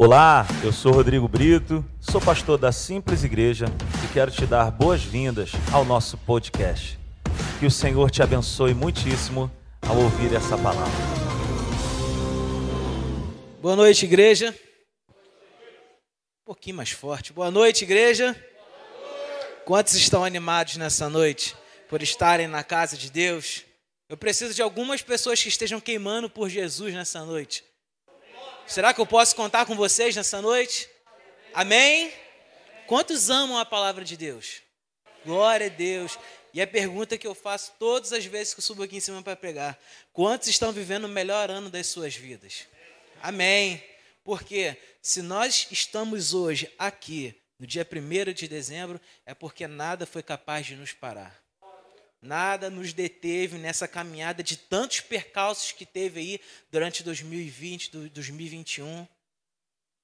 [0.00, 3.66] Olá, eu sou Rodrigo Brito, sou pastor da Simples Igreja
[4.04, 6.96] e quero te dar boas-vindas ao nosso podcast.
[7.58, 9.50] Que o Senhor te abençoe muitíssimo
[9.82, 10.94] ao ouvir essa palavra.
[13.60, 14.54] Boa noite, igreja.
[15.10, 17.32] Um pouquinho mais forte.
[17.32, 18.40] Boa noite, igreja.
[19.64, 21.56] Quantos estão animados nessa noite
[21.88, 23.64] por estarem na casa de Deus?
[24.08, 27.67] Eu preciso de algumas pessoas que estejam queimando por Jesus nessa noite.
[28.68, 30.90] Será que eu posso contar com vocês nessa noite?
[31.54, 32.12] Amém?
[32.86, 34.60] Quantos amam a palavra de Deus?
[35.24, 36.18] Glória a Deus.
[36.52, 39.22] E a pergunta que eu faço todas as vezes que eu subo aqui em cima
[39.22, 39.78] para pregar:
[40.12, 42.66] quantos estão vivendo o melhor ano das suas vidas?
[43.22, 43.82] Amém.
[44.22, 50.22] Porque se nós estamos hoje aqui, no dia 1 de dezembro, é porque nada foi
[50.22, 51.42] capaz de nos parar.
[52.20, 56.40] Nada nos deteve nessa caminhada de tantos percalços que teve aí
[56.70, 59.06] durante 2020, 2021.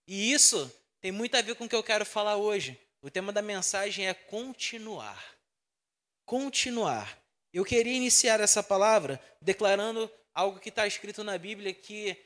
[0.07, 2.79] E isso tem muito a ver com o que eu quero falar hoje.
[3.03, 5.35] O tema da mensagem é continuar.
[6.25, 7.19] Continuar.
[7.53, 12.17] Eu queria iniciar essa palavra declarando algo que está escrito na Bíblia que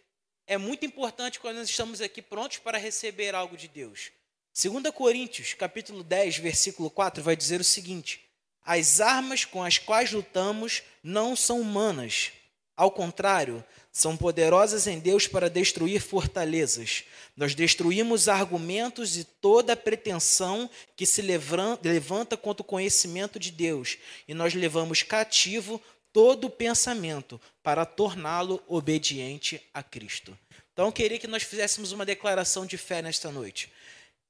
[0.46, 4.10] é muito importante quando nós estamos aqui prontos para receber algo de Deus.
[4.54, 8.27] 2 Coríntios, capítulo 10, versículo 4, vai dizer o seguinte:
[8.68, 12.32] as armas com as quais lutamos não são humanas.
[12.76, 17.04] Ao contrário, são poderosas em Deus para destruir fortalezas.
[17.34, 23.96] Nós destruímos argumentos e toda pretensão que se levanta contra o conhecimento de Deus,
[24.28, 25.80] e nós levamos cativo
[26.12, 30.38] todo pensamento para torná-lo obediente a Cristo.
[30.74, 33.72] Então, eu queria que nós fizéssemos uma declaração de fé nesta noite.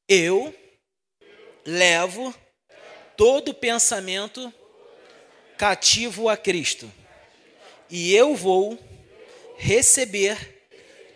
[0.09, 0.55] Eu
[1.67, 2.33] levo
[3.19, 4.55] todo pensamento
[5.59, 6.91] cativo a Cristo.
[7.91, 8.79] E eu vou
[9.57, 10.71] receber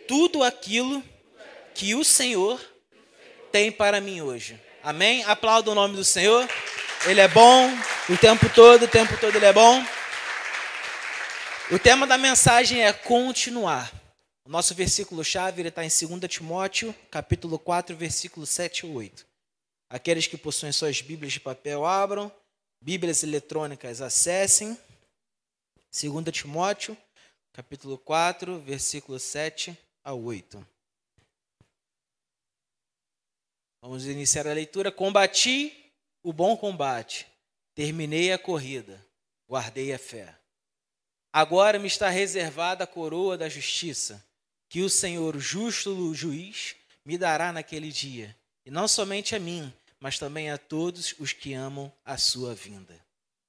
[0.08, 1.00] tudo aquilo
[1.72, 2.60] que o Senhor
[3.52, 4.60] tem para mim hoje.
[4.82, 5.22] Amém?
[5.24, 6.48] Aplauda o nome do Senhor.
[7.06, 7.70] Ele é bom
[8.08, 9.84] o tempo todo, o tempo todo ele é bom.
[11.70, 13.92] O tema da mensagem é continuar.
[14.44, 19.31] O nosso versículo-chave está em 2 Timóteo, capítulo 4, versículo 7 e 8.
[19.92, 22.32] Aqueles que possuem suas Bíblias de papel, abram.
[22.80, 24.74] Bíblias eletrônicas, acessem.
[25.92, 26.96] 2 Timóteo,
[27.52, 30.66] capítulo 4, versículo 7 a 8.
[33.82, 34.90] Vamos iniciar a leitura.
[34.90, 35.92] Combati
[36.22, 37.26] o bom combate,
[37.74, 38.98] terminei a corrida,
[39.46, 40.34] guardei a fé.
[41.30, 44.26] Agora me está reservada a coroa da justiça,
[44.70, 49.70] que o Senhor, justo juiz, me dará naquele dia, e não somente a mim,
[50.02, 52.98] mas também a todos os que amam a sua vinda.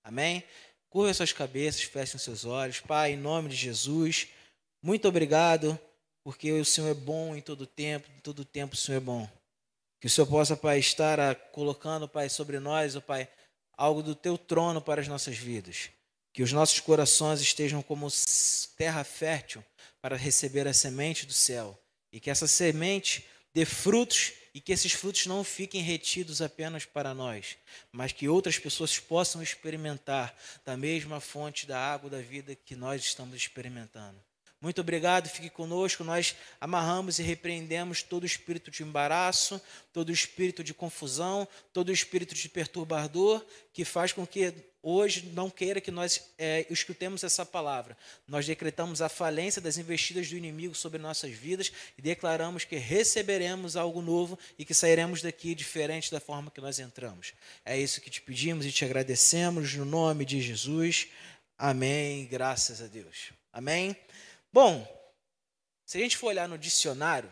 [0.03, 0.43] Amém?
[0.87, 2.79] Curva suas cabeças, fechem seus olhos.
[2.79, 4.27] Pai, em nome de Jesus,
[4.79, 5.77] muito obrigado,
[6.23, 9.27] porque o Senhor é bom em todo tempo, em todo tempo o Senhor é bom.
[9.99, 13.27] Que o Senhor possa, Pai, estar ah, colocando, Pai, sobre nós, oh, Pai,
[13.75, 15.89] algo do teu trono para as nossas vidas.
[16.31, 18.07] Que os nossos corações estejam como
[18.77, 19.65] terra fértil
[19.99, 21.75] para receber a semente do céu.
[22.11, 23.25] E que essa semente
[23.55, 27.57] dê frutos e que esses frutos não fiquem retidos apenas para nós,
[27.91, 33.01] mas que outras pessoas possam experimentar da mesma fonte da água da vida que nós
[33.03, 34.17] estamos experimentando.
[34.61, 36.05] Muito obrigado, fique conosco.
[36.05, 42.47] Nós amarramos e repreendemos todo espírito de embaraço, todo espírito de confusão, todo espírito de
[42.47, 44.53] perturbador que faz com que
[44.83, 47.97] hoje não queira que nós é, escutemos essa palavra.
[48.27, 53.77] Nós decretamos a falência das investidas do inimigo sobre nossas vidas e declaramos que receberemos
[53.77, 57.33] algo novo e que sairemos daqui diferente da forma que nós entramos.
[57.63, 61.07] É isso que te pedimos e te agradecemos no nome de Jesus.
[61.57, 62.27] Amém.
[62.27, 63.31] Graças a Deus.
[63.53, 63.95] Amém.
[64.51, 64.85] Bom,
[65.85, 67.31] se a gente for olhar no dicionário,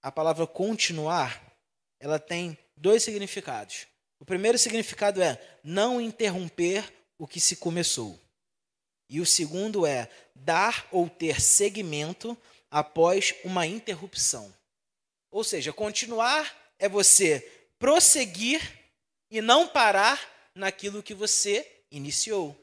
[0.00, 1.52] a palavra continuar,
[1.98, 3.86] ela tem dois significados.
[4.22, 8.16] O primeiro significado é não interromper o que se começou.
[9.10, 12.38] E o segundo é dar ou ter seguimento
[12.70, 14.54] após uma interrupção.
[15.28, 17.40] Ou seja, continuar é você
[17.80, 18.62] prosseguir
[19.28, 20.20] e não parar
[20.54, 22.56] naquilo que você iniciou.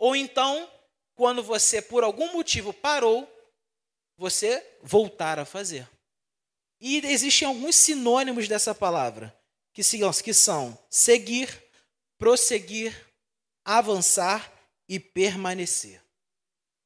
[0.00, 0.68] Ou então,
[1.14, 3.32] quando você por algum motivo parou,
[4.16, 5.88] você voltar a fazer.
[6.80, 9.37] E existem alguns sinônimos dessa palavra,
[10.22, 11.48] que, são seguir,
[12.18, 12.94] prosseguir,
[13.64, 14.52] avançar
[14.88, 16.02] e permanecer.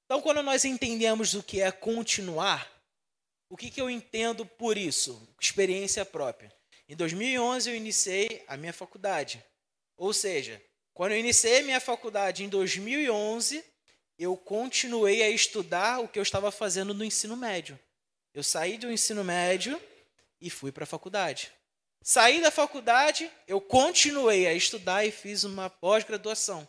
[0.05, 2.71] Então, quando nós entendemos o que é continuar,
[3.49, 5.27] o que, que eu entendo por isso?
[5.41, 6.53] Experiência própria.
[6.89, 9.43] Em 2011, eu iniciei a minha faculdade.
[9.97, 10.63] Ou seja,
[10.93, 13.65] quando eu iniciei a minha faculdade em 2011,
[14.19, 17.79] eu continuei a estudar o que eu estava fazendo no ensino médio.
[18.35, 19.81] Eu saí do ensino médio
[20.41, 21.53] e fui para a faculdade.
[22.03, 26.67] Saí da faculdade, eu continuei a estudar e fiz uma pós-graduação.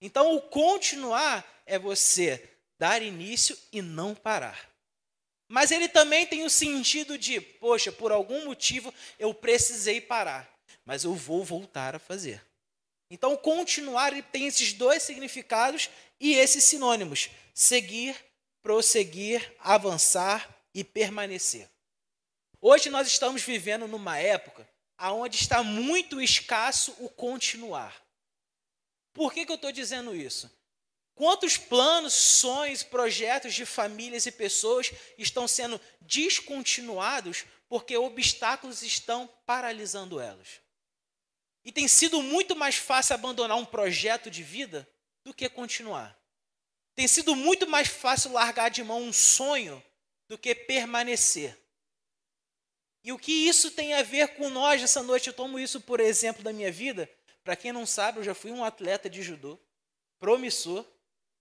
[0.00, 4.70] Então, o continuar é você dar início e não parar.
[5.48, 10.50] Mas ele também tem o sentido de, poxa, por algum motivo eu precisei parar,
[10.84, 12.42] mas eu vou voltar a fazer.
[13.10, 15.88] Então, continuar ele tem esses dois significados
[16.18, 18.16] e esses sinônimos: seguir,
[18.62, 21.71] prosseguir, avançar e permanecer.
[22.64, 28.00] Hoje nós estamos vivendo numa época onde está muito escasso o continuar.
[29.12, 30.48] Por que, que eu estou dizendo isso?
[31.12, 40.20] Quantos planos, sonhos, projetos de famílias e pessoas estão sendo descontinuados porque obstáculos estão paralisando
[40.20, 40.60] elas?
[41.64, 44.88] E tem sido muito mais fácil abandonar um projeto de vida
[45.24, 46.16] do que continuar.
[46.94, 49.82] Tem sido muito mais fácil largar de mão um sonho
[50.28, 51.60] do que permanecer.
[53.04, 55.28] E o que isso tem a ver com nós nessa noite?
[55.28, 57.10] Eu tomo isso por exemplo da minha vida.
[57.42, 59.58] Para quem não sabe, eu já fui um atleta de judô,
[60.20, 60.86] promissor,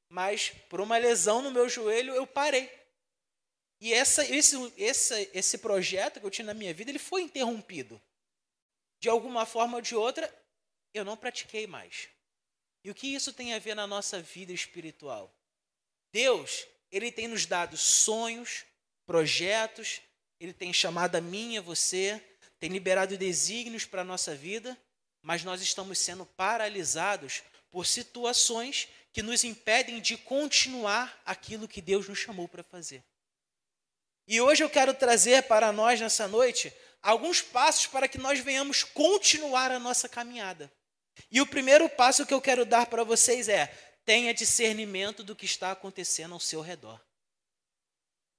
[0.10, 2.70] mas por uma lesão no meu joelho eu parei.
[3.80, 8.02] E essa, esse, esse, esse projeto que eu tinha na minha vida, ele foi interrompido.
[9.00, 10.32] De alguma forma ou de outra,
[10.94, 12.10] eu não pratiquei mais.
[12.84, 15.34] E o que isso tem a ver na nossa vida espiritual?
[16.12, 18.66] Deus, ele tem nos dado sonhos,
[19.06, 20.02] projetos,
[20.42, 22.20] ele tem chamado a mim e a você,
[22.60, 24.76] tem liberado desígnios para a nossa vida,
[25.22, 32.10] mas nós estamos sendo paralisados por situações que nos impedem de continuar aquilo que Deus
[32.10, 33.04] nos chamou para fazer.
[34.28, 36.74] E hoje eu quero trazer para nós nessa noite
[37.04, 40.74] alguns passos para que nós venhamos continuar a nossa caminhada.
[41.30, 43.68] E o primeiro passo que eu quero dar para vocês é:
[44.04, 47.00] tenha discernimento do que está acontecendo ao seu redor.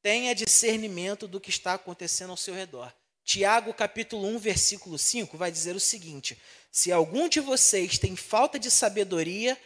[0.02, 2.92] Tenha discernimento do que está acontecendo ao seu redor.
[3.24, 6.36] Tiago capítulo 1, versículo 5 vai dizer o seguinte:
[6.72, 9.56] Se algum de vocês tem falta de sabedoria,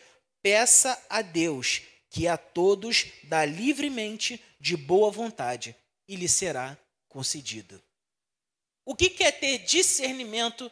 [0.43, 5.75] peça a Deus, que a todos dá livremente de boa vontade,
[6.07, 6.77] e lhe será
[7.09, 7.83] concedido.
[8.85, 10.71] O que é ter discernimento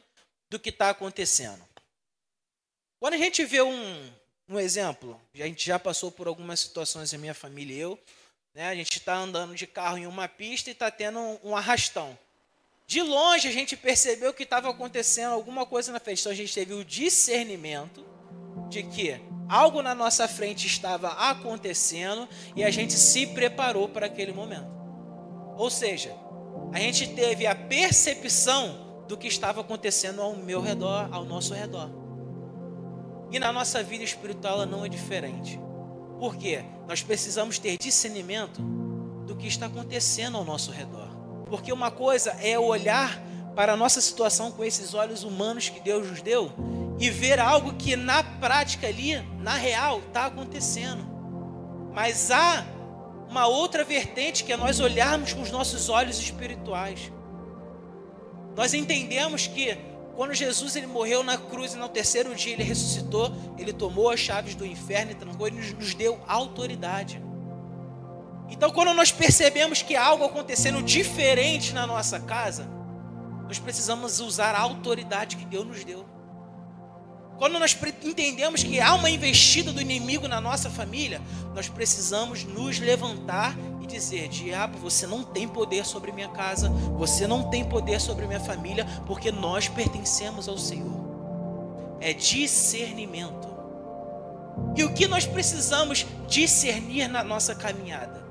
[0.50, 1.66] do que está acontecendo?
[3.00, 4.12] Quando a gente vê um,
[4.48, 8.00] um exemplo, a gente já passou por algumas situações, a minha família e eu,
[8.54, 8.68] né?
[8.68, 12.16] A gente está andando de carro em uma pista e está tendo um, um arrastão.
[12.86, 16.20] De longe a gente percebeu que estava acontecendo alguma coisa na frente.
[16.20, 18.04] Então a gente teve o discernimento
[18.68, 24.32] de que algo na nossa frente estava acontecendo e a gente se preparou para aquele
[24.32, 24.72] momento.
[25.56, 26.14] Ou seja,
[26.72, 31.90] a gente teve a percepção do que estava acontecendo ao meu redor, ao nosso redor.
[33.30, 35.58] E na nossa vida espiritual ela não é diferente.
[36.24, 36.64] Por quê?
[36.88, 38.62] Nós precisamos ter discernimento
[39.26, 41.06] do que está acontecendo ao nosso redor.
[41.50, 43.22] Porque uma coisa é olhar
[43.54, 46.50] para a nossa situação com esses olhos humanos que Deus nos deu
[46.98, 51.04] e ver algo que na prática ali, na real, está acontecendo.
[51.92, 52.64] Mas há
[53.28, 57.12] uma outra vertente que é nós olharmos com os nossos olhos espirituais.
[58.56, 59.76] Nós entendemos que
[60.14, 64.20] quando Jesus ele morreu na cruz e no terceiro dia ele ressuscitou, ele tomou as
[64.20, 67.22] chaves do inferno e trancou e nos, deu autoridade.
[68.48, 72.68] Então, quando nós percebemos que algo acontecendo diferente na nossa casa,
[73.46, 76.13] nós precisamos usar a autoridade que Deus nos deu.
[77.38, 81.20] Quando nós entendemos que há uma investida do inimigo na nossa família,
[81.54, 87.26] nós precisamos nos levantar e dizer: Diabo, você não tem poder sobre minha casa, você
[87.26, 91.04] não tem poder sobre minha família, porque nós pertencemos ao Senhor.
[92.00, 93.48] É discernimento.
[94.76, 98.24] E o que nós precisamos discernir na nossa caminhada?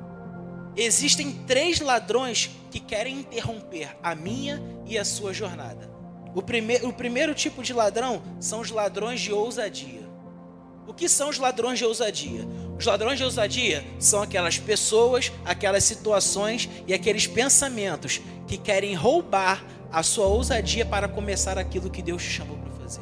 [0.76, 5.93] Existem três ladrões que querem interromper a minha e a sua jornada.
[6.36, 10.02] O, prime o primeiro tipo de ladrão são os ladrões de ousadia.
[10.88, 12.48] O que são os ladrões de ousadia?
[12.78, 19.64] Os ladrões de ousadia são aquelas pessoas, aquelas situações e aqueles pensamentos que querem roubar
[19.92, 23.02] a sua ousadia para começar aquilo que Deus te chamou para fazer.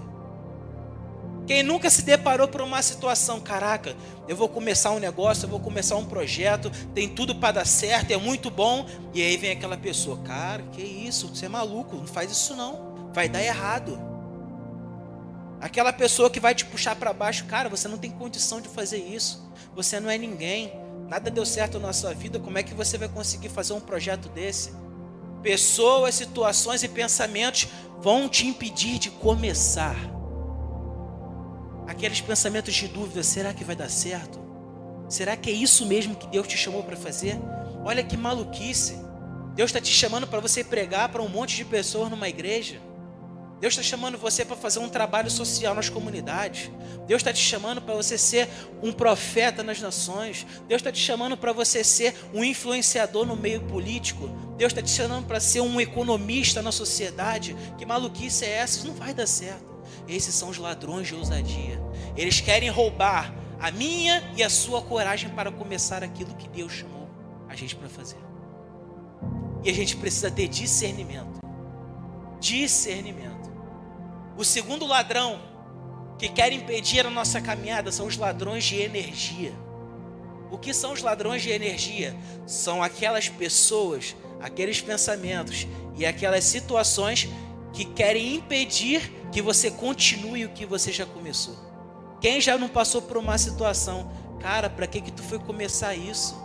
[1.48, 3.96] Quem nunca se deparou por uma situação, caraca,
[4.28, 8.12] eu vou começar um negócio, eu vou começar um projeto, tem tudo para dar certo,
[8.12, 12.08] é muito bom, e aí vem aquela pessoa, cara, que isso, você é maluco, não
[12.08, 14.00] faz isso não vai dar errado.
[15.60, 18.98] Aquela pessoa que vai te puxar para baixo, cara, você não tem condição de fazer
[18.98, 19.48] isso.
[19.76, 20.74] Você não é ninguém.
[21.08, 22.40] Nada deu certo na sua vida.
[22.40, 24.74] Como é que você vai conseguir fazer um projeto desse?
[25.44, 27.68] Pessoas, situações e pensamentos
[28.00, 29.96] vão te impedir de começar.
[31.88, 34.40] Aqueles pensamentos de dúvida: será que vai dar certo?
[35.10, 37.38] Será que é isso mesmo que Deus te chamou para fazer?
[37.84, 38.98] Olha que maluquice.
[39.54, 42.80] Deus está te chamando para você pregar para um monte de pessoas numa igreja.
[43.62, 46.72] Deus está chamando você para fazer um trabalho social nas comunidades.
[47.06, 48.50] Deus está te chamando para você ser
[48.82, 50.48] um profeta nas nações.
[50.68, 54.28] Deus está te chamando para você ser um influenciador no meio político.
[54.58, 57.56] Deus está te chamando para ser um economista na sociedade.
[57.78, 58.80] Que maluquice é essa?
[58.80, 59.70] Isso não vai dar certo.
[60.08, 61.80] Esses são os ladrões de ousadia.
[62.18, 67.08] Eles querem roubar a minha e a sua coragem para começar aquilo que Deus chamou
[67.48, 68.18] a gente para fazer.
[69.64, 71.40] E a gente precisa ter discernimento.
[72.40, 73.41] Discernimento.
[74.38, 75.42] O segundo ladrão
[76.18, 79.54] que quer impedir a nossa caminhada são os ladrões de energia.
[80.52, 82.16] O que são os ladrões de energia?
[82.46, 87.30] São aquelas pessoas, aqueles pensamentos e aquelas situações
[87.74, 91.56] que querem impedir que você continue o que você já começou.
[92.20, 96.36] Quem já não passou por uma situação, cara, para que que tu foi começar isso?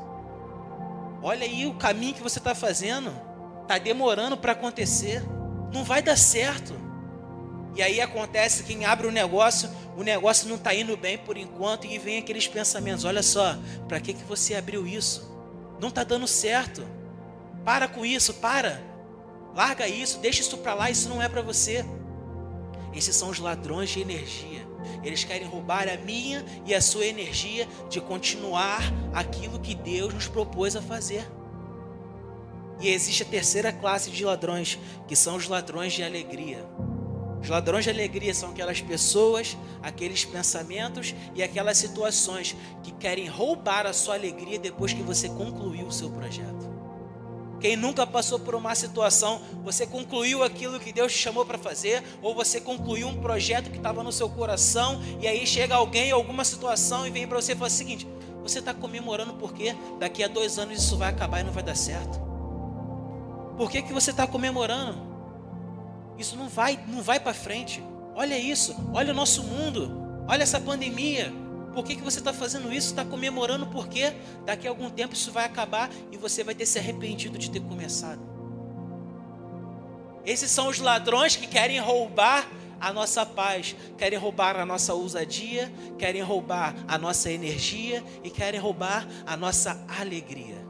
[1.22, 3.10] Olha aí o caminho que você está fazendo,
[3.66, 5.22] tá demorando para acontecer,
[5.72, 6.85] não vai dar certo.
[7.76, 9.68] E aí acontece quem abre o negócio,
[9.98, 14.00] o negócio não está indo bem por enquanto, e vem aqueles pensamentos: olha só, para
[14.00, 15.30] que, que você abriu isso?
[15.78, 16.86] Não está dando certo.
[17.66, 18.82] Para com isso, para.
[19.54, 21.84] Larga isso, deixa isso para lá, isso não é para você.
[22.94, 24.66] Esses são os ladrões de energia.
[25.04, 28.80] Eles querem roubar a minha e a sua energia de continuar
[29.12, 31.26] aquilo que Deus nos propôs a fazer.
[32.80, 36.64] E existe a terceira classe de ladrões, que são os ladrões de alegria.
[37.46, 43.86] Os ladrões de alegria são aquelas pessoas, aqueles pensamentos e aquelas situações que querem roubar
[43.86, 46.68] a sua alegria depois que você concluiu o seu projeto.
[47.60, 52.02] Quem nunca passou por uma situação, você concluiu aquilo que Deus te chamou para fazer,
[52.20, 56.44] ou você concluiu um projeto que estava no seu coração, e aí chega alguém, alguma
[56.44, 58.08] situação, e vem para você e fala o seguinte:
[58.42, 61.76] você está comemorando porque daqui a dois anos isso vai acabar e não vai dar
[61.76, 62.20] certo?
[63.56, 65.05] Por que, que você está comemorando?
[66.18, 67.82] Isso não vai, não vai para frente.
[68.14, 71.32] Olha isso, olha o nosso mundo, olha essa pandemia.
[71.74, 72.88] Por que, que você está fazendo isso?
[72.88, 74.14] Está comemorando porque
[74.46, 77.60] daqui a algum tempo isso vai acabar e você vai ter se arrependido de ter
[77.60, 78.20] começado.
[80.24, 82.48] Esses são os ladrões que querem roubar
[82.80, 88.58] a nossa paz, querem roubar a nossa ousadia, querem roubar a nossa energia e querem
[88.58, 90.65] roubar a nossa alegria.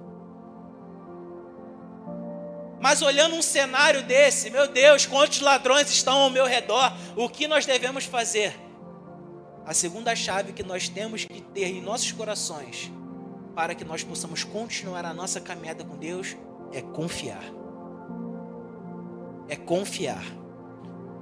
[2.87, 6.97] Mas olhando um cenário desse, meu Deus, quantos ladrões estão ao meu redor?
[7.17, 8.55] O que nós devemos fazer?
[9.65, 12.89] A segunda chave que nós temos que ter em nossos corações
[13.57, 16.37] para que nós possamos continuar a nossa caminhada com Deus
[16.73, 17.43] é confiar.
[19.49, 20.25] É confiar.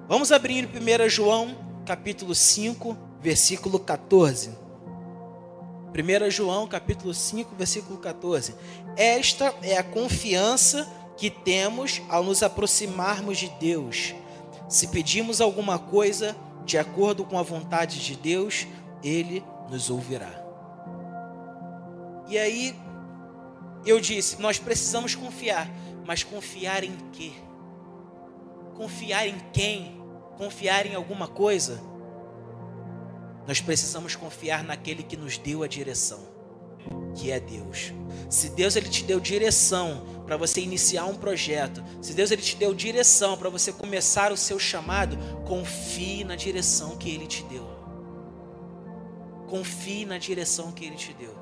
[0.07, 1.57] Vamos abrir em 1 João,
[1.87, 4.51] capítulo 5, versículo 14.
[5.95, 8.55] 1 João, capítulo 5, versículo 14.
[8.99, 14.15] Esta é a confiança que temos ao nos aproximarmos de Deus.
[14.69, 18.67] Se pedimos alguma coisa de acordo com a vontade de Deus,
[19.03, 20.43] Ele nos ouvirá.
[22.29, 22.75] E aí,
[23.85, 25.71] eu disse: nós precisamos confiar,
[26.07, 27.33] mas confiar em quê?
[28.75, 30.01] Confiar em quem?
[30.37, 31.81] Confiar em alguma coisa?
[33.47, 36.21] Nós precisamos confiar naquele que nos deu a direção,
[37.15, 37.93] que é Deus.
[38.29, 42.57] Se Deus ele te deu direção para você iniciar um projeto, se Deus ele te
[42.57, 47.67] deu direção para você começar o seu chamado, confie na direção que ele te deu.
[49.49, 51.35] Confie na direção que ele te deu.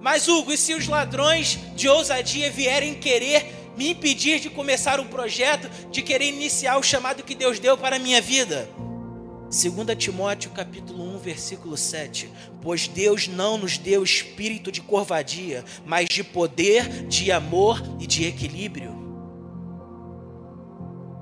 [0.00, 5.06] Mas Hugo, e se os ladrões de ousadia vierem querer me impedir de começar um
[5.06, 8.68] projeto, de querer iniciar o chamado que Deus deu para a minha vida?
[9.48, 12.28] 2 Timóteo capítulo 1, versículo 7.
[12.60, 18.26] Pois Deus não nos deu espírito de corvadia, mas de poder, de amor e de
[18.26, 18.94] equilíbrio.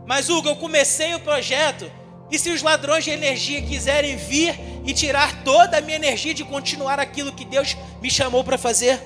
[0.07, 1.91] Mas Hugo, eu comecei o projeto,
[2.31, 6.45] e se os ladrões de energia quiserem vir e tirar toda a minha energia de
[6.45, 9.03] continuar aquilo que Deus me chamou para fazer?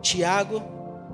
[0.00, 0.62] Tiago,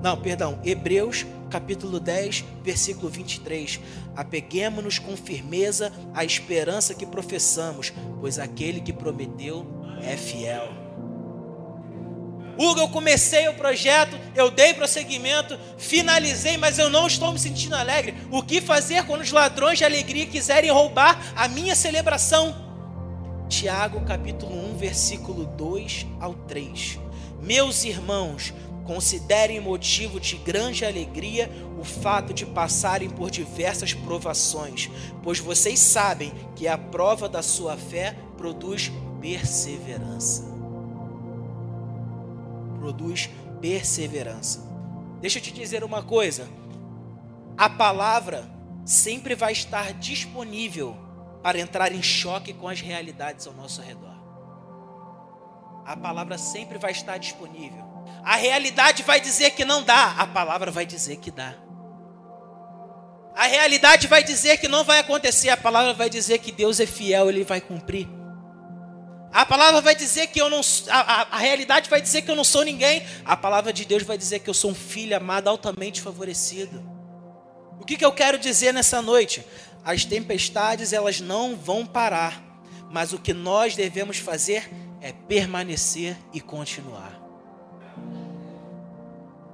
[0.01, 3.79] não, perdão, Hebreus capítulo 10, versículo 23.
[4.15, 9.63] Apeguemos-nos com firmeza à esperança que professamos, pois aquele que prometeu
[10.01, 10.67] é fiel.
[12.57, 17.75] Hugo, eu comecei o projeto, eu dei prosseguimento, finalizei, mas eu não estou me sentindo
[17.75, 18.15] alegre.
[18.31, 22.55] O que fazer quando os ladrões de alegria quiserem roubar a minha celebração?
[23.47, 26.99] Tiago, capítulo 1, versículo 2 ao 3.
[27.41, 28.53] Meus irmãos,
[28.85, 31.49] Considerem motivo de grande alegria
[31.79, 34.89] o fato de passarem por diversas provações,
[35.21, 40.43] pois vocês sabem que a prova da sua fé produz perseverança.
[42.79, 43.29] Produz
[43.61, 44.69] perseverança.
[45.21, 46.49] Deixa eu te dizer uma coisa.
[47.57, 48.49] A palavra
[48.85, 50.97] sempre vai estar disponível
[51.41, 54.13] para entrar em choque com as realidades ao nosso redor.
[55.85, 57.92] A palavra sempre vai estar disponível.
[58.23, 61.55] A realidade vai dizer que não dá, a palavra vai dizer que dá.
[63.35, 66.85] A realidade vai dizer que não vai acontecer, a palavra vai dizer que Deus é
[66.85, 68.07] fiel, ele vai cumprir.
[69.33, 72.35] A palavra vai dizer que eu não a, a, a, realidade vai dizer que eu
[72.35, 73.03] não sou ninguém.
[73.25, 76.87] A palavra de Deus vai dizer que eu sou um filho amado, altamente favorecido.
[77.79, 79.43] O que, que eu quero dizer nessa noite?
[79.83, 82.41] As tempestades elas não vão parar,
[82.91, 84.69] mas o que nós devemos fazer
[85.01, 87.22] é permanecer e continuar.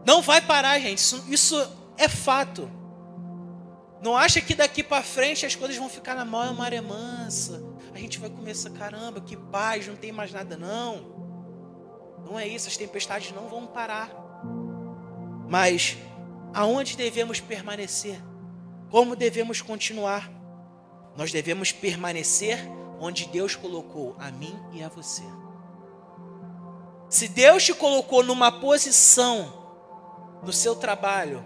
[0.09, 0.97] Não vai parar, gente.
[0.97, 2.67] Isso, isso é fato.
[4.01, 7.63] Não acha que daqui para frente as coisas vão ficar na maior maré mansa.
[7.93, 11.05] A gente vai começar, caramba, que paz, não tem mais nada não.
[12.25, 14.09] Não é isso, as tempestades não vão parar.
[15.47, 15.95] Mas
[16.55, 18.19] aonde devemos permanecer?
[18.89, 20.27] Como devemos continuar?
[21.15, 22.57] Nós devemos permanecer
[22.99, 25.21] onde Deus colocou a mim e a você.
[27.07, 29.59] Se Deus te colocou numa posição
[30.43, 31.43] no seu trabalho,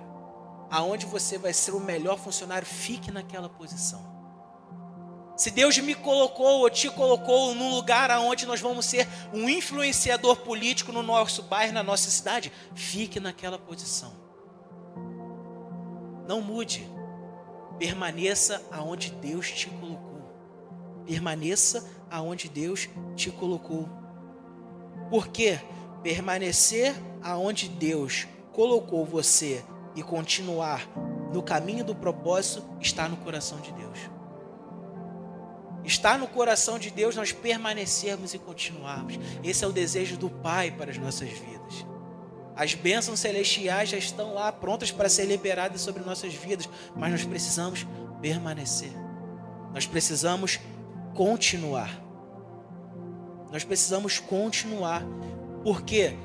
[0.70, 4.14] aonde você vai ser o melhor funcionário, fique naquela posição.
[5.36, 10.38] Se Deus me colocou ou te colocou num lugar aonde nós vamos ser um influenciador
[10.38, 14.14] político no nosso bairro, na nossa cidade, fique naquela posição.
[16.28, 16.88] Não mude.
[17.80, 20.32] Permaneça aonde Deus te colocou.
[21.06, 23.90] Permaneça aonde Deus te colocou.
[25.10, 25.60] Por quê?
[26.04, 29.64] Permanecer aonde Deus colocou você
[29.96, 30.88] e continuar
[31.34, 34.00] no caminho do propósito está no coração de Deus.
[35.84, 39.20] Está no coração de Deus nós permanecermos e continuarmos.
[39.44, 41.86] Esse é o desejo do Pai para as nossas vidas.
[42.56, 47.26] As bênçãos celestiais já estão lá prontas para ser liberadas sobre nossas vidas, mas nós
[47.26, 47.86] precisamos
[48.22, 48.92] permanecer.
[49.74, 50.60] Nós precisamos
[51.16, 52.00] continuar.
[53.52, 55.04] Nós precisamos continuar,
[55.64, 56.16] porque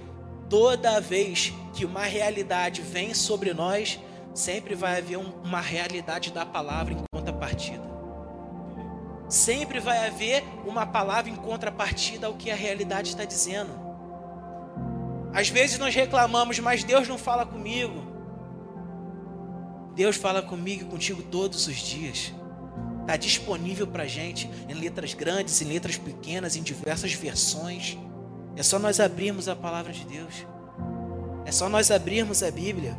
[0.49, 3.99] toda vez que uma realidade vem sobre nós,
[4.35, 7.89] sempre vai haver uma realidade da palavra em contrapartida.
[9.29, 13.71] Sempre vai haver uma palavra em contrapartida ao que a realidade está dizendo.
[15.35, 18.07] Às vezes nós reclamamos, mas Deus não fala comigo.
[19.95, 22.33] Deus fala comigo e contigo todos os dias.
[23.03, 27.99] Está disponível para gente em letras grandes, em letras pequenas, em diversas versões.
[28.59, 30.45] É só nós abrirmos a palavra de Deus.
[31.45, 32.99] É só nós abrirmos a Bíblia.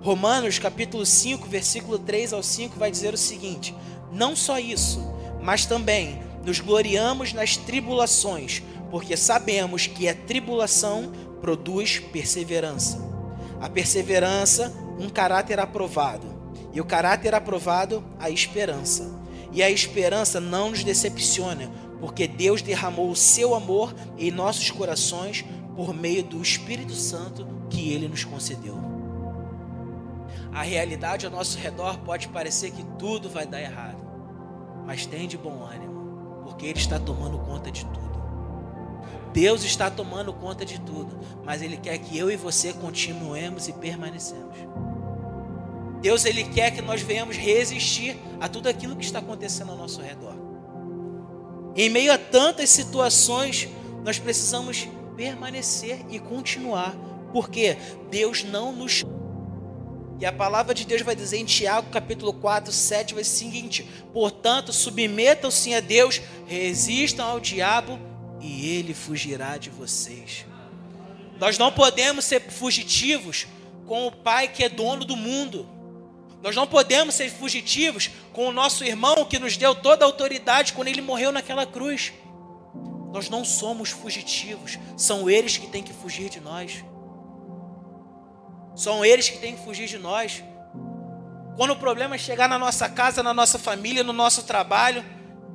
[0.00, 3.76] Romanos capítulo 5, versículo 3 ao 5 vai dizer o seguinte:
[4.10, 4.98] Não só isso,
[5.42, 12.98] mas também nos gloriamos nas tribulações, porque sabemos que a tribulação produz perseverança.
[13.60, 16.34] A perseverança, um caráter aprovado.
[16.72, 19.20] E o caráter aprovado, a esperança.
[19.52, 25.44] E a esperança não nos decepciona, porque Deus derramou o seu amor em nossos corações
[25.74, 28.76] por meio do Espírito Santo que ele nos concedeu.
[30.52, 34.02] A realidade ao nosso redor pode parecer que tudo vai dar errado,
[34.86, 38.06] mas tem de bom ânimo, porque ele está tomando conta de tudo.
[39.34, 43.72] Deus está tomando conta de tudo, mas ele quer que eu e você continuemos e
[43.74, 44.56] permanecemos.
[46.00, 50.00] Deus ele quer que nós venhamos resistir a tudo aquilo que está acontecendo ao nosso
[50.00, 50.45] redor.
[51.76, 53.68] Em meio a tantas situações,
[54.02, 56.96] nós precisamos permanecer e continuar,
[57.32, 57.76] porque
[58.10, 59.04] Deus não nos
[60.18, 63.86] e a palavra de Deus vai dizer em Tiago, capítulo 4, 7, vai o seguinte:
[64.14, 67.98] Portanto, submetam-se a Deus, resistam ao diabo
[68.40, 70.46] e ele fugirá de vocês.
[71.38, 73.46] Nós não podemos ser fugitivos
[73.86, 75.68] com o Pai que é dono do mundo.
[76.42, 80.74] Nós não podemos ser fugitivos com o nosso irmão que nos deu toda a autoridade
[80.74, 82.12] quando ele morreu naquela cruz.
[83.10, 86.84] Nós não somos fugitivos, são eles que têm que fugir de nós.
[88.74, 90.44] São eles que têm que fugir de nós.
[91.56, 95.02] Quando o problema chegar na nossa casa, na nossa família, no nosso trabalho,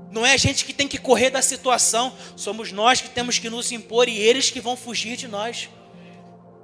[0.10, 3.48] não é a gente que tem que correr da situação, somos nós que temos que
[3.48, 5.70] nos impor e eles que vão fugir de nós.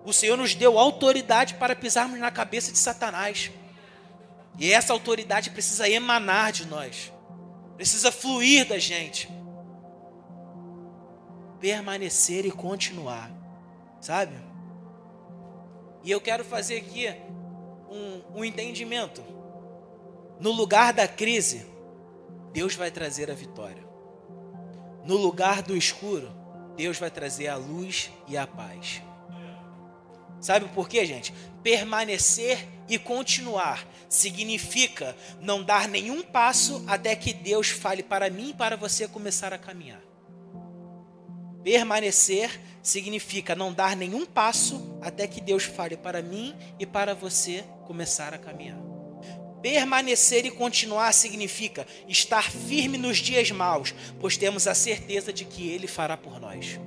[0.03, 3.51] O Senhor nos deu autoridade para pisarmos na cabeça de Satanás.
[4.58, 7.13] E essa autoridade precisa emanar de nós,
[7.76, 9.30] precisa fluir da gente.
[11.60, 13.32] Permanecer e continuar,
[14.00, 14.36] sabe?
[16.04, 17.08] E eu quero fazer aqui
[17.89, 19.24] um, um entendimento.
[20.39, 21.65] No lugar da crise,
[22.54, 23.86] Deus vai trazer a vitória.
[25.04, 26.32] No lugar do escuro,
[26.76, 29.02] Deus vai trazer a luz e a paz.
[30.39, 31.34] Sabe por quê, gente?
[31.63, 38.54] Permanecer e continuar significa não dar nenhum passo até que Deus fale para mim e
[38.54, 40.02] para você começar a caminhar.
[41.63, 47.65] Permanecer significa não dar nenhum passo até que Deus fale para mim e para você
[47.86, 48.80] começar a caminhar.
[49.62, 55.67] Permanecer e continuar significa estar firme nos dias maus, pois temos a certeza de que
[55.67, 56.80] Ele fará por nós.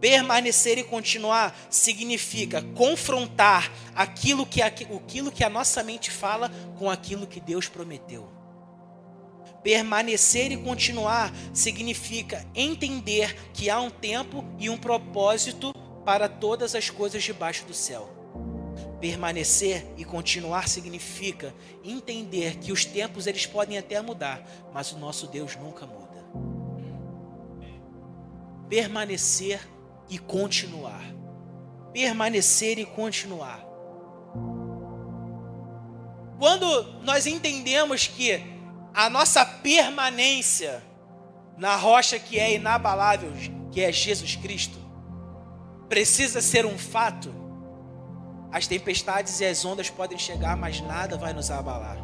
[0.00, 7.26] Permanecer e continuar significa confrontar aquilo que, aquilo que a nossa mente fala com aquilo
[7.26, 8.28] que Deus prometeu.
[9.62, 15.72] Permanecer e continuar significa entender que há um tempo e um propósito
[16.04, 18.08] para todas as coisas debaixo do céu.
[19.00, 21.52] Permanecer e continuar significa
[21.84, 26.05] entender que os tempos eles podem até mudar, mas o nosso Deus nunca muda.
[28.68, 29.60] Permanecer
[30.08, 31.02] e continuar.
[31.92, 33.64] Permanecer e continuar.
[36.38, 38.42] Quando nós entendemos que
[38.92, 40.82] a nossa permanência
[41.56, 43.32] na rocha que é inabalável,
[43.70, 44.78] que é Jesus Cristo,
[45.88, 47.34] precisa ser um fato,
[48.52, 51.98] as tempestades e as ondas podem chegar, mas nada vai nos abalar,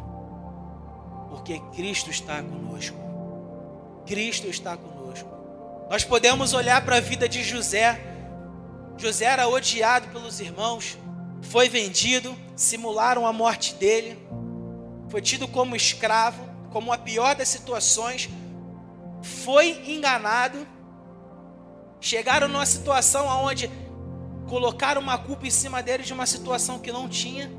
[1.29, 2.97] porque Cristo está conosco.
[4.05, 5.29] Cristo está conosco.
[5.93, 8.01] Nós podemos olhar para a vida de José.
[8.97, 10.97] José era odiado pelos irmãos,
[11.43, 14.17] foi vendido, simularam a morte dele,
[15.07, 18.27] foi tido como escravo, como a pior das situações,
[19.21, 20.65] foi enganado.
[22.01, 23.69] Chegaram numa situação onde
[24.49, 27.51] colocaram uma culpa em cima dele de uma situação que não tinha,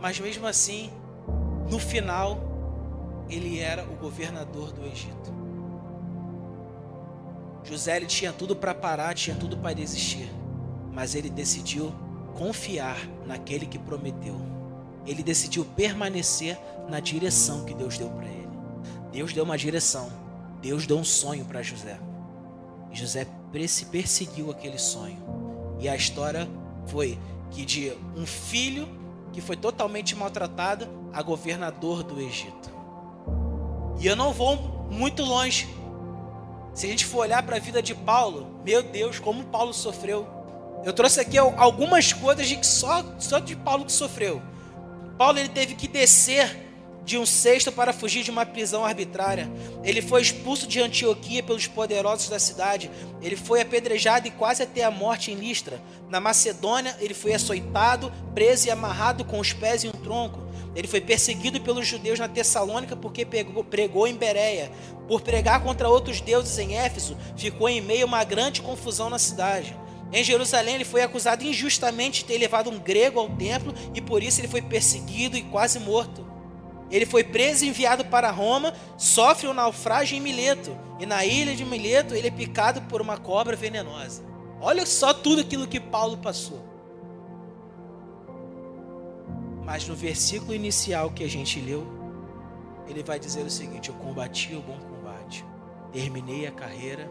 [0.00, 0.90] mas mesmo assim,
[1.70, 2.36] no final,
[3.28, 5.39] ele era o governador do Egito.
[7.64, 10.30] José ele tinha tudo para parar, tinha tudo para desistir,
[10.92, 11.92] mas ele decidiu
[12.34, 14.40] confiar naquele que prometeu.
[15.06, 18.48] Ele decidiu permanecer na direção que Deus deu para ele.
[19.12, 20.10] Deus deu uma direção,
[20.60, 21.98] Deus deu um sonho para José.
[22.90, 23.26] E José
[23.90, 25.18] perseguiu aquele sonho.
[25.78, 26.48] E a história
[26.86, 27.18] foi
[27.50, 28.88] que de um filho
[29.32, 32.70] que foi totalmente maltratado a governador do Egito.
[33.98, 34.56] E eu não vou
[34.90, 35.68] muito longe.
[36.74, 40.26] Se a gente for olhar para a vida de Paulo, meu Deus, como Paulo sofreu.
[40.84, 44.40] Eu trouxe aqui algumas coisas de que só, só de Paulo que sofreu.
[45.18, 46.69] Paulo ele teve que descer
[47.10, 49.50] de um cesto para fugir de uma prisão arbitrária.
[49.82, 52.88] Ele foi expulso de Antioquia pelos poderosos da cidade.
[53.20, 55.82] Ele foi apedrejado e quase até a morte em Listra.
[56.08, 60.38] Na Macedônia, ele foi açoitado, preso e amarrado com os pés em um tronco.
[60.76, 64.70] Ele foi perseguido pelos judeus na Tessalônica porque pregou em Bereia.
[65.08, 69.18] Por pregar contra outros deuses em Éfeso, ficou em meio a uma grande confusão na
[69.18, 69.76] cidade.
[70.12, 74.22] Em Jerusalém, ele foi acusado injustamente de ter levado um grego ao templo e por
[74.22, 76.29] isso ele foi perseguido e quase morto.
[76.90, 81.54] Ele foi preso e enviado para Roma, sofre um naufrágio em Mileto, e na ilha
[81.54, 84.22] de Mileto ele é picado por uma cobra venenosa.
[84.60, 86.60] Olha só tudo aquilo que Paulo passou.
[89.64, 91.86] Mas no versículo inicial que a gente leu,
[92.88, 95.44] ele vai dizer o seguinte: Eu combati o bom combate,
[95.92, 97.08] terminei a carreira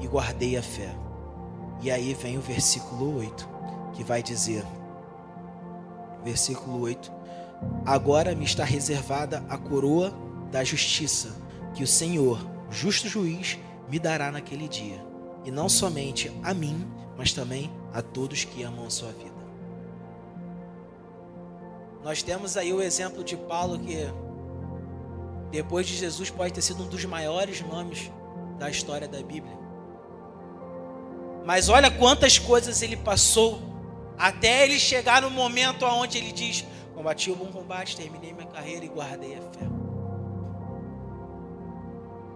[0.00, 0.94] e guardei a fé.
[1.80, 3.48] E aí vem o versículo 8,
[3.94, 4.64] que vai dizer:
[6.22, 7.10] Versículo 8:
[7.84, 10.12] Agora me está reservada a coroa
[10.50, 11.34] da justiça,
[11.74, 12.38] que o Senhor,
[12.70, 15.04] justo juiz, me dará naquele dia,
[15.44, 16.86] e não somente a mim,
[17.16, 19.34] mas também a todos que amam a sua vida.
[22.02, 23.96] Nós temos aí o exemplo de Paulo que
[25.50, 28.10] depois de Jesus pode ter sido um dos maiores nomes
[28.58, 29.56] da história da Bíblia.
[31.44, 33.60] Mas olha quantas coisas ele passou
[34.18, 36.64] até ele chegar no momento onde ele diz:
[36.94, 39.66] Combati o bom combate, terminei minha carreira e guardei a fé.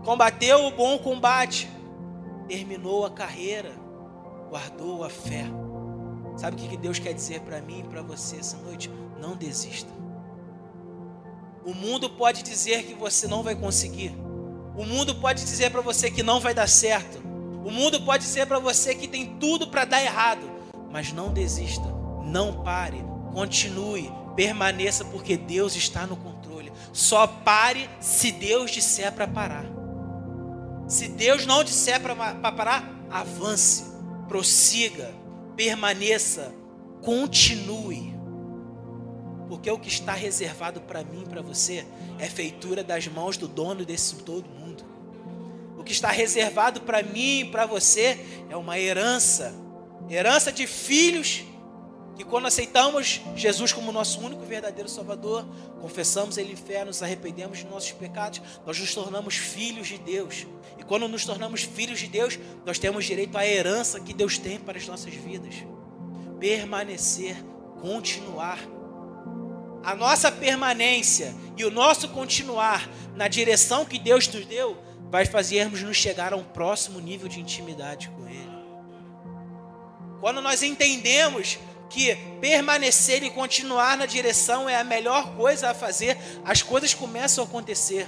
[0.04, 1.68] Combateu o bom combate,
[2.48, 3.72] terminou a carreira,
[4.48, 5.44] guardou a fé.
[6.36, 8.90] Sabe o que Deus quer dizer para mim e para você essa noite?
[9.20, 9.90] Não desista.
[11.64, 14.16] O mundo pode dizer que você não vai conseguir.
[14.76, 17.18] O mundo pode dizer para você que não vai dar certo.
[17.64, 20.48] O mundo pode dizer para você que tem tudo para dar errado.
[20.90, 21.86] Mas não desista.
[22.24, 23.04] Não pare.
[23.34, 24.10] Continue.
[24.38, 26.72] Permaneça porque Deus está no controle.
[26.92, 29.64] Só pare se Deus disser para parar.
[30.86, 32.14] Se Deus não disser para
[32.52, 33.86] parar, avance,
[34.28, 35.12] prossiga,
[35.56, 36.54] permaneça,
[37.02, 38.14] continue.
[39.48, 41.84] Porque o que está reservado para mim e para você
[42.16, 44.84] é feitura das mãos do dono desse todo mundo.
[45.76, 49.52] O que está reservado para mim e para você é uma herança
[50.10, 51.44] Herança de filhos
[52.18, 55.46] que quando aceitamos Jesus como nosso único verdadeiro Salvador,
[55.80, 60.44] confessamos Ele em fé, nos arrependemos de nossos pecados, nós nos tornamos filhos de Deus.
[60.76, 64.58] E quando nos tornamos filhos de Deus, nós temos direito à herança que Deus tem
[64.58, 65.54] para as nossas vidas.
[66.40, 67.36] Permanecer,
[67.80, 68.58] continuar.
[69.84, 74.76] A nossa permanência e o nosso continuar na direção que Deus nos deu
[75.08, 78.58] vai fazermos nos chegar a um próximo nível de intimidade com Ele.
[80.20, 86.16] Quando nós entendemos que permanecer e continuar na direção é a melhor coisa a fazer,
[86.44, 88.06] as coisas começam a acontecer.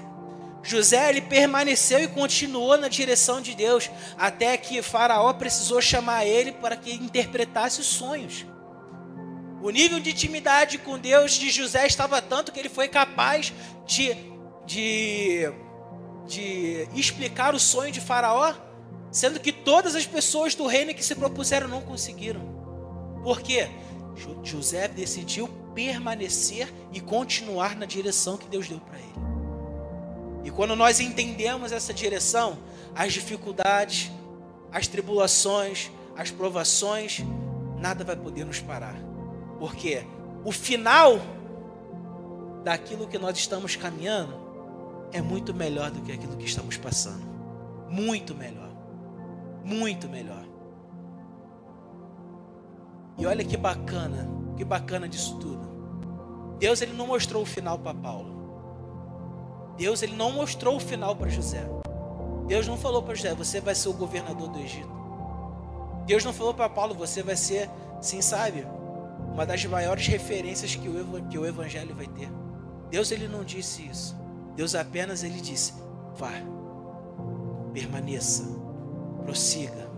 [0.63, 6.53] José ele permaneceu e continuou na direção de Deus, até que Faraó precisou chamar ele
[6.53, 8.45] para que interpretasse os sonhos.
[9.63, 13.53] O nível de intimidade com Deus de José estava tanto que ele foi capaz
[13.87, 14.17] de,
[14.67, 15.51] de,
[16.27, 18.55] de explicar o sonho de Faraó,
[19.11, 22.60] sendo que todas as pessoas do reino que se propuseram não conseguiram.
[23.23, 23.69] Por quê?
[24.43, 29.11] José decidiu permanecer e continuar na direção que Deus deu para ele.
[30.45, 32.59] E quando nós entendemos essa direção,
[32.95, 34.11] as dificuldades,
[34.73, 37.21] as tribulações, as provações,
[37.79, 38.97] nada vai poder nos parar.
[39.59, 40.03] Porque
[40.45, 41.21] o final
[42.65, 44.35] daquilo que nós estamos caminhando
[45.13, 47.29] é muito melhor do que aquilo que estamos passando.
[47.89, 48.71] Muito melhor.
[49.65, 50.50] Muito melhor.
[53.19, 55.69] E olha que bacana, que bacana disso tudo.
[56.59, 58.41] Deus ele não mostrou o final para Paulo.
[59.77, 61.67] Deus ele não mostrou o final para José.
[62.47, 64.91] Deus não falou para José, você vai ser o governador do Egito.
[66.07, 67.71] Deus não falou para Paulo, você vai ser,
[68.01, 68.67] sim, sabe,
[69.33, 72.29] uma das maiores referências que o, que o evangelho vai ter.
[72.91, 74.17] Deus ele não disse isso.
[74.57, 75.75] Deus apenas ele disse:
[76.17, 76.33] vá,
[77.73, 78.45] permaneça,
[79.25, 79.89] prossiga,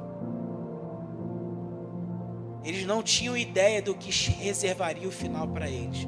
[2.65, 6.07] eles não tinham ideia do que reservaria o final para eles,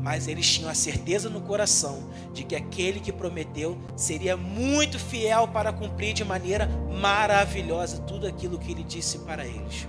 [0.00, 5.48] mas eles tinham a certeza no coração de que aquele que prometeu seria muito fiel
[5.48, 6.68] para cumprir de maneira
[7.00, 9.88] maravilhosa tudo aquilo que ele disse para eles.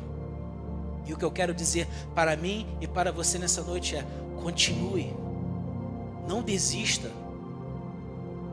[1.06, 4.06] E o que eu quero dizer para mim e para você nessa noite é:
[4.42, 5.14] continue,
[6.28, 7.10] não desista.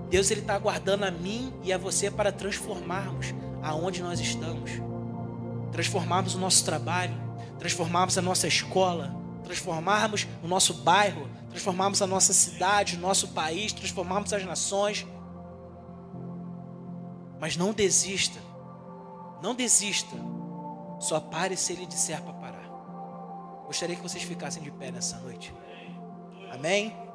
[0.09, 4.71] Deus ele está aguardando a mim e a você para transformarmos aonde nós estamos,
[5.73, 7.26] transformarmos o nosso trabalho,
[7.59, 9.15] transformarmos a nossa escola,
[9.45, 15.07] transformarmos o nosso bairro, transformarmos a nossa cidade, o nosso país, transformarmos as nações.
[17.41, 18.41] Mas não desista.
[19.43, 20.17] Não desista.
[20.99, 22.67] Só pare se ele disser para parar.
[23.67, 25.53] Gostaria que vocês ficassem de pé nessa noite.
[26.51, 27.06] Amém?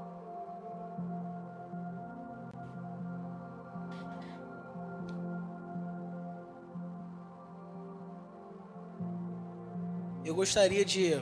[10.31, 11.21] Eu gostaria de,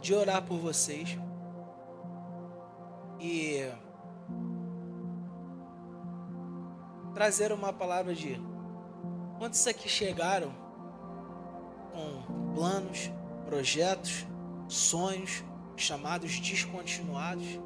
[0.00, 1.18] de orar por vocês.
[3.20, 3.70] E
[7.12, 8.40] trazer uma palavra de
[9.38, 10.54] quantos aqui chegaram
[11.92, 13.12] com planos,
[13.44, 14.26] projetos,
[14.66, 15.44] sonhos
[15.76, 17.60] chamados descontinuados,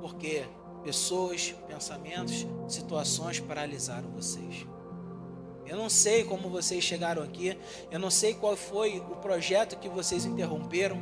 [0.00, 0.44] porque
[0.84, 4.64] pessoas, pensamentos, situações paralisaram vocês.
[5.72, 7.58] Eu não sei como vocês chegaram aqui.
[7.90, 10.98] Eu não sei qual foi o projeto que vocês interromperam.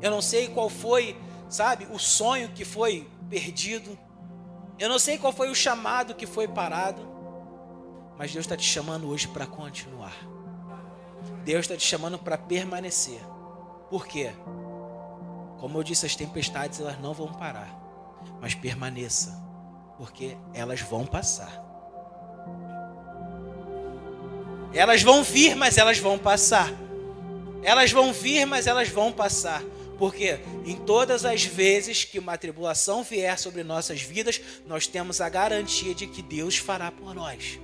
[0.00, 1.16] Eu não sei qual foi,
[1.48, 3.96] sabe, o sonho que foi perdido.
[4.76, 7.00] Eu não sei qual foi o chamado que foi parado.
[8.18, 10.16] Mas Deus está te chamando hoje para continuar.
[11.44, 13.20] Deus está te chamando para permanecer.
[13.88, 14.32] Por quê?
[15.60, 17.72] Como eu disse, as tempestades elas não vão parar.
[18.40, 19.40] Mas permaneça,
[19.96, 21.61] porque elas vão passar.
[24.74, 26.72] Elas vão vir, mas elas vão passar.
[27.62, 29.62] Elas vão vir, mas elas vão passar.
[29.98, 35.28] Porque em todas as vezes que uma tribulação vier sobre nossas vidas, nós temos a
[35.28, 37.58] garantia de que Deus fará por nós.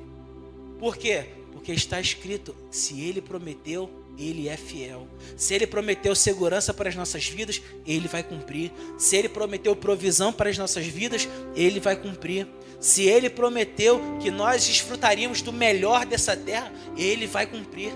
[0.79, 1.25] Por quê?
[1.53, 5.07] Porque está escrito: se Ele prometeu, ele é fiel.
[5.37, 8.73] Se Ele prometeu segurança para as nossas vidas, Ele vai cumprir.
[8.99, 12.47] Se Ele prometeu provisão para as nossas vidas, Ele vai cumprir.
[12.81, 17.93] Se Ele prometeu que nós desfrutaríamos do melhor dessa terra, Ele vai cumprir.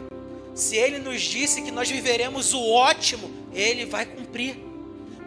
[0.55, 4.59] Se Ele nos disse que nós viveremos o ótimo, Ele vai cumprir.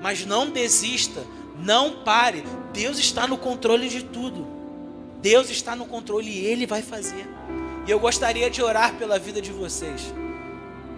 [0.02, 1.26] Mas não desista,
[1.58, 2.44] não pare.
[2.74, 4.46] Deus está no controle de tudo.
[5.22, 7.28] Deus está no controle e Ele vai fazer.
[7.88, 10.14] E eu gostaria de orar pela vida de vocês.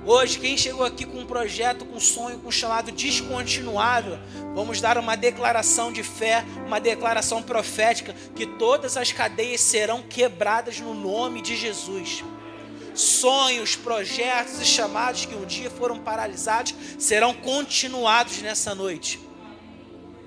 [0.09, 4.17] Hoje, quem chegou aqui com um projeto, com um sonho, com um chamado descontinuável,
[4.55, 10.79] vamos dar uma declaração de fé, uma declaração profética, que todas as cadeias serão quebradas
[10.79, 12.23] no nome de Jesus.
[12.95, 19.19] sonhos, projetos e chamados que um dia foram paralisados serão continuados nessa noite.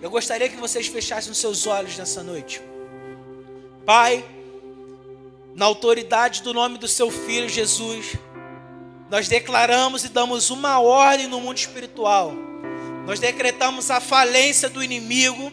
[0.01, 2.61] Eu gostaria que vocês fechassem os seus olhos nessa noite.
[3.85, 4.25] Pai,
[5.55, 8.17] na autoridade do nome do seu filho Jesus,
[9.11, 12.33] nós declaramos e damos uma ordem no mundo espiritual.
[13.07, 15.53] Nós decretamos a falência do inimigo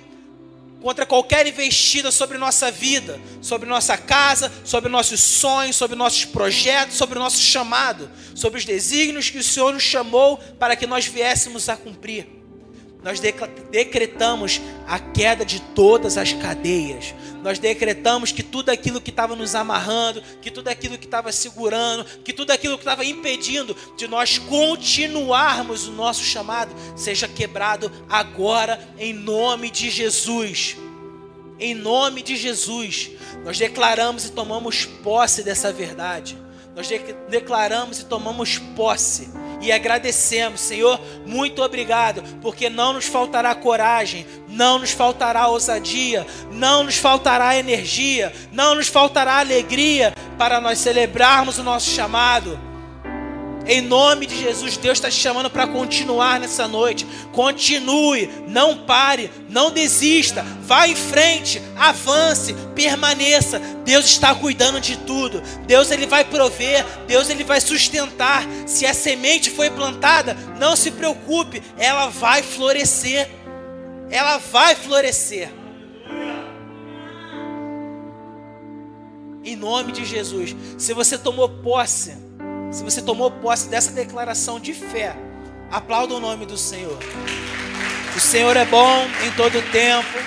[0.79, 6.97] contra qualquer investida sobre nossa vida, sobre nossa casa, sobre nossos sonhos, sobre nossos projetos,
[6.97, 11.07] sobre o nosso chamado, sobre os desígnios que o Senhor nos chamou para que nós
[11.07, 12.36] viéssemos a cumprir
[13.03, 17.13] nós decretamos a queda de todas as cadeias.
[17.43, 22.03] Nós decretamos que tudo aquilo que estava nos amarrando, que tudo aquilo que estava segurando,
[22.23, 28.79] que tudo aquilo que estava impedindo de nós continuarmos o nosso chamado, seja quebrado agora,
[28.97, 30.75] em nome de Jesus.
[31.59, 33.11] Em nome de Jesus,
[33.43, 36.37] nós declaramos e tomamos posse dessa verdade.
[36.75, 36.87] Nós
[37.29, 39.29] declaramos e tomamos posse
[39.61, 46.83] e agradecemos, Senhor, muito obrigado, porque não nos faltará coragem, não nos faltará ousadia, não
[46.83, 52.59] nos faltará energia, não nos faltará alegria para nós celebrarmos o nosso chamado.
[53.67, 57.05] Em nome de Jesus, Deus está te chamando para continuar nessa noite.
[57.33, 63.59] Continue, não pare, não desista, vá em frente, avance, permaneça.
[63.83, 65.41] Deus está cuidando de tudo.
[65.65, 68.45] Deus ele vai prover, Deus ele vai sustentar.
[68.65, 73.29] Se a semente foi plantada, não se preocupe, ela vai florescer.
[74.09, 75.51] Ela vai florescer.
[79.43, 80.55] Em nome de Jesus.
[80.77, 82.26] Se você tomou posse
[82.71, 85.15] se você tomou posse dessa declaração de fé,
[85.71, 86.97] aplauda o nome do Senhor.
[88.15, 90.17] O Senhor é bom em todo tempo,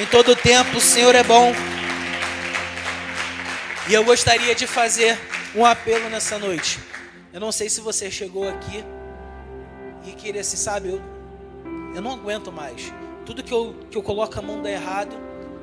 [0.00, 1.52] em todo tempo o Senhor é bom.
[3.88, 5.18] E eu gostaria de fazer
[5.54, 6.78] um apelo nessa noite.
[7.32, 8.84] Eu não sei se você chegou aqui
[10.06, 11.00] e queria se sabe, eu,
[11.94, 12.92] eu não aguento mais.
[13.24, 15.16] Tudo que eu, que eu coloco a mão dá errado,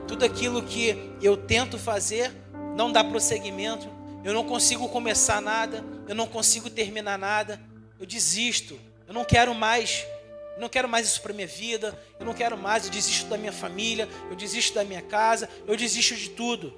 [0.08, 2.32] tudo aquilo que eu tento fazer
[2.76, 3.88] não dá prosseguimento,
[4.24, 7.60] eu não consigo começar nada, eu não consigo terminar nada,
[8.00, 10.06] eu desisto, eu não quero mais,
[10.56, 13.38] eu não quero mais isso para minha vida, eu não quero mais, eu desisto da
[13.38, 16.74] minha família, eu desisto da minha casa, eu desisto de tudo.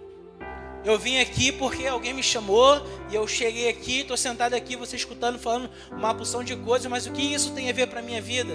[0.83, 2.79] Eu vim aqui porque alguém me chamou
[3.09, 7.07] e eu cheguei aqui, estou sentado aqui, você escutando, falando uma porção de coisas, mas
[7.07, 8.53] o que isso tem a ver para minha vida?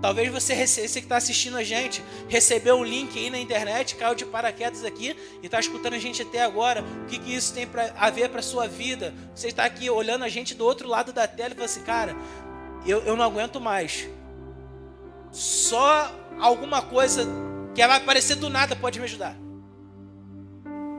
[0.00, 4.14] Talvez você, você que está assistindo a gente, recebeu um link aí na internet, caiu
[4.14, 6.82] de paraquedas aqui e está escutando a gente até agora.
[7.02, 9.12] O que, que isso tem pra, a ver para sua vida?
[9.34, 12.16] Você está aqui olhando a gente do outro lado da tela e fala assim, cara,
[12.86, 14.08] eu, eu não aguento mais.
[15.30, 17.26] Só alguma coisa
[17.74, 19.36] que vai aparecer do nada pode me ajudar.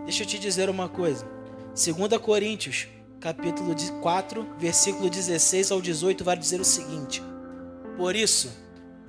[0.04, 1.26] Deixa eu te dizer uma coisa.
[1.70, 2.88] 2 Coríntios,
[3.20, 7.22] capítulo 4, versículo 16 ao 18, vai dizer o seguinte:
[7.98, 8.52] Por isso,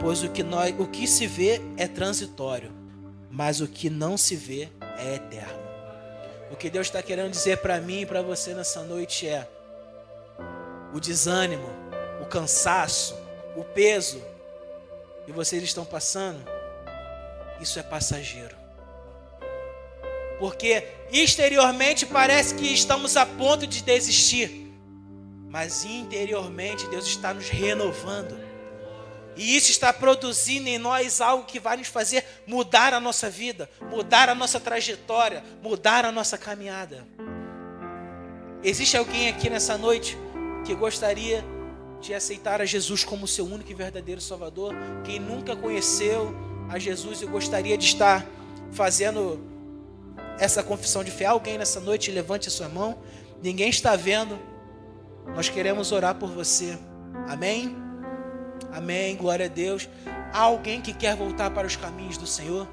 [0.00, 2.72] Pois o que, nós, o que se vê é transitório,
[3.30, 5.68] mas o que não se vê é eterno.
[6.50, 9.46] O que Deus está querendo dizer para mim e para você nessa noite é:
[10.94, 11.68] o desânimo,
[12.22, 13.14] o cansaço,
[13.56, 14.22] o peso
[15.26, 16.40] que vocês estão passando,
[17.60, 18.56] isso é passageiro.
[20.38, 24.72] Porque exteriormente parece que estamos a ponto de desistir,
[25.48, 28.47] mas interiormente Deus está nos renovando.
[29.38, 33.70] E isso está produzindo em nós algo que vai nos fazer mudar a nossa vida,
[33.88, 37.06] mudar a nossa trajetória, mudar a nossa caminhada.
[38.64, 40.18] Existe alguém aqui nessa noite
[40.66, 41.44] que gostaria
[42.00, 44.74] de aceitar a Jesus como seu único e verdadeiro Salvador?
[45.04, 46.34] Quem nunca conheceu
[46.68, 48.26] a Jesus e gostaria de estar
[48.72, 49.40] fazendo
[50.40, 51.26] essa confissão de fé?
[51.26, 52.98] Alguém nessa noite levante a sua mão.
[53.40, 54.36] Ninguém está vendo.
[55.32, 56.76] Nós queremos orar por você.
[57.28, 57.87] Amém?
[58.72, 59.88] Amém, glória a Deus.
[60.32, 62.68] Há alguém que quer voltar para os caminhos do Senhor?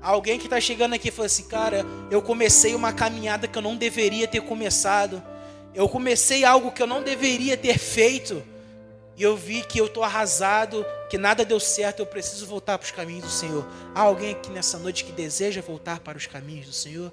[0.00, 3.56] Há alguém que está chegando aqui e fala assim, cara, eu comecei uma caminhada que
[3.56, 5.22] eu não deveria ter começado.
[5.74, 8.42] Eu comecei algo que eu não deveria ter feito.
[9.16, 12.86] E eu vi que eu estou arrasado, que nada deu certo, eu preciso voltar para
[12.86, 13.66] os caminhos do Senhor.
[13.94, 17.12] Há alguém aqui nessa noite que deseja voltar para os caminhos do Senhor?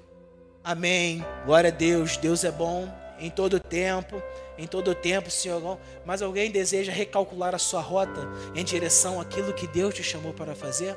[0.64, 1.24] Amém.
[1.44, 2.16] Glória a Deus.
[2.16, 4.22] Deus é bom em todo tempo,
[4.58, 5.78] em todo tempo, Senhor.
[6.04, 10.54] Mas alguém deseja recalcular a sua rota em direção àquilo que Deus te chamou para
[10.54, 10.96] fazer?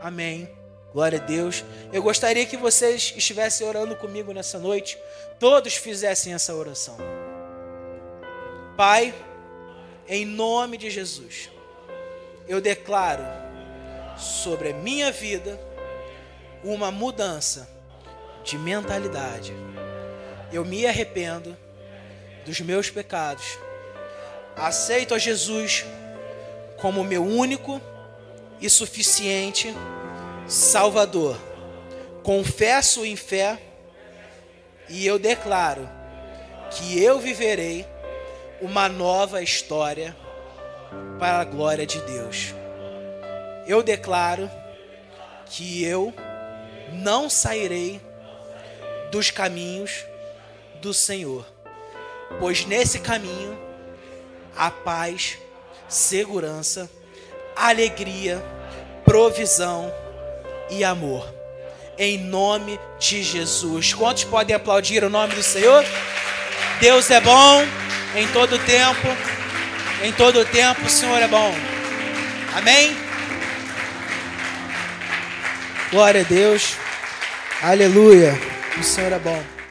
[0.00, 0.48] Amém.
[0.92, 1.64] Glória a Deus.
[1.92, 4.98] Eu gostaria que vocês estivessem orando comigo nessa noite.
[5.38, 6.96] Todos fizessem essa oração.
[8.76, 9.14] Pai,
[10.08, 11.50] em nome de Jesus,
[12.48, 13.22] eu declaro
[14.18, 15.58] sobre a minha vida
[16.62, 17.68] uma mudança
[18.44, 19.54] de mentalidade.
[20.52, 21.56] Eu me arrependo
[22.44, 23.58] dos meus pecados.
[24.56, 25.84] Aceito a Jesus
[26.78, 27.80] como meu único
[28.60, 29.74] e suficiente
[30.46, 31.38] Salvador.
[32.22, 33.58] Confesso em fé
[34.88, 35.88] e eu declaro
[36.70, 37.86] que eu viverei
[38.60, 40.14] uma nova história
[41.18, 42.54] para a glória de Deus.
[43.66, 44.50] Eu declaro
[45.46, 46.12] que eu
[46.92, 48.00] não sairei
[49.10, 50.04] dos caminhos
[50.82, 51.46] do Senhor,
[52.40, 53.56] pois nesse caminho
[54.56, 55.38] há paz,
[55.88, 56.90] segurança,
[57.56, 58.44] alegria,
[59.04, 59.92] provisão
[60.68, 61.32] e amor.
[61.96, 63.94] Em nome de Jesus.
[63.94, 65.84] Quantos podem aplaudir o nome do Senhor?
[66.80, 67.62] Deus é bom
[68.16, 69.06] em todo tempo.
[70.02, 71.54] Em todo tempo o Senhor é bom.
[72.56, 72.96] Amém?
[75.92, 76.74] Glória a Deus.
[77.62, 78.36] Aleluia.
[78.80, 79.61] O Senhor é bom.